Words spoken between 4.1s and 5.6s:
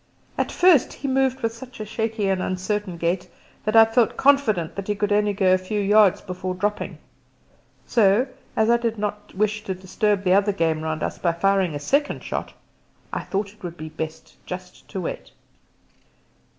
confident that he could only go a